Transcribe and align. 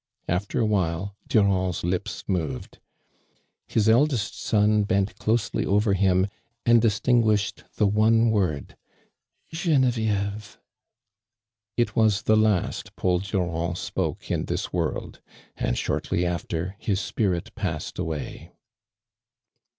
After 0.27 0.59
a, 0.59 0.65
while 0.65 1.15
Durand's 1.27 1.83
lips 1.83 2.23
moved. 2.27 2.79
His 3.67 3.87
eldest 3.87 4.35
son 4.41 4.81
bent 4.81 5.15
closely 5.19 5.63
over 5.63 5.93
him 5.93 6.25
and 6.65 6.81
distinguished 6.81 7.65
the 7.75 7.85
one 7.85 8.31
word 8.31 8.75
"Genevieve."' 9.51 10.57
It 11.77 11.95
was 11.95 12.23
the 12.23 12.35
last 12.35 12.95
Paul 12.95 13.19
Durand 13.19 13.77
spoke 13.77 14.31
in 14.31 14.47
thin 14.47 14.57
world, 14.71 15.21
and 15.55 15.77
shortly 15.77 16.25
after 16.25 16.75
his 16.79 16.99
spirit 16.99 17.53
passed 17.53 17.99
away. 17.99 18.53